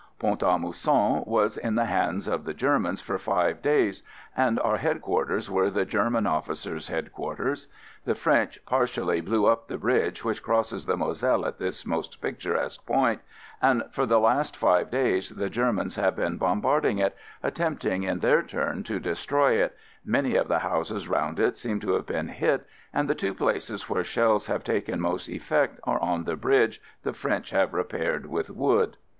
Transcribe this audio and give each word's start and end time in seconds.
Pont 0.17 0.41
a 0.41 0.57
Mousson 0.57 1.23
was 1.27 1.57
in 1.57 1.75
the 1.75 1.85
hands 1.85 2.27
of 2.27 2.43
6 2.43 2.45
AMERICAN 2.47 2.47
AMBULANCE 2.47 2.47
the 2.47 2.53
Germans 2.55 3.01
for 3.01 3.17
five 3.19 3.61
days 3.61 4.01
and 4.35 4.59
our 4.61 4.77
Head 4.77 4.99
quarters 4.99 5.47
were 5.51 5.69
the 5.69 5.85
German 5.85 6.25
Officers' 6.25 6.87
Head 6.87 7.11
quarters. 7.11 7.67
The 8.05 8.15
French 8.15 8.65
partially 8.65 9.21
blew 9.21 9.45
up 9.45 9.67
the 9.67 9.77
bridge 9.77 10.25
which 10.25 10.41
crosses 10.41 10.87
the 10.87 10.97
Moselle 10.97 11.45
at 11.45 11.59
this 11.59 11.85
most 11.85 12.19
picturesque 12.19 12.83
point, 12.87 13.21
and 13.61 13.83
for 13.91 14.07
the 14.07 14.19
last 14.19 14.57
five 14.57 14.89
days 14.89 15.29
the 15.29 15.51
Germans 15.51 15.97
have 15.97 16.15
been 16.15 16.37
bombarding 16.39 16.97
it, 16.97 17.15
attempting 17.43 18.01
in 18.01 18.21
their 18.21 18.41
turn 18.41 18.81
to 18.85 18.99
destroy 18.99 19.51
it; 19.63 19.77
many 20.03 20.35
of 20.35 20.47
the 20.47 20.57
houses 20.57 21.07
round 21.07 21.39
it 21.39 21.59
seem 21.59 21.79
to 21.81 21.91
have 21.91 22.07
been 22.07 22.29
hit, 22.29 22.65
and 22.91 23.07
the 23.07 23.13
two 23.13 23.35
places 23.35 23.87
where 23.87 24.03
shells 24.03 24.47
have 24.47 24.63
taken 24.63 24.99
most 24.99 25.29
effect 25.29 25.79
are 25.83 25.99
on 25.99 26.23
the 26.23 26.35
bridge 26.35 26.81
the 27.03 27.13
French 27.13 27.51
have 27.51 27.71
repaired 27.75 28.25
with 28.25 28.49
wood. 28.49 28.97